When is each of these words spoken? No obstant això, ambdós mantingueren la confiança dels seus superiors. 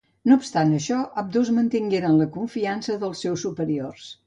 No 0.29 0.35
obstant 0.43 0.71
això, 0.77 0.97
ambdós 1.23 1.51
mantingueren 1.59 2.17
la 2.23 2.29
confiança 2.39 2.99
dels 3.07 3.25
seus 3.27 3.47
superiors. 3.49 4.13